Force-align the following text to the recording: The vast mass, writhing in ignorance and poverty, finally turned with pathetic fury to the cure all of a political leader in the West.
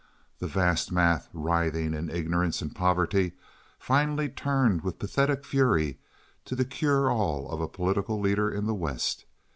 The 0.39 0.47
vast 0.47 0.91
mass, 0.91 1.29
writhing 1.31 1.93
in 1.93 2.09
ignorance 2.09 2.59
and 2.63 2.73
poverty, 2.75 3.33
finally 3.77 4.29
turned 4.29 4.81
with 4.81 4.97
pathetic 4.97 5.45
fury 5.45 5.99
to 6.45 6.55
the 6.55 6.65
cure 6.65 7.11
all 7.11 7.47
of 7.51 7.61
a 7.61 7.67
political 7.67 8.19
leader 8.19 8.49
in 8.49 8.65
the 8.65 8.73
West. 8.73 9.25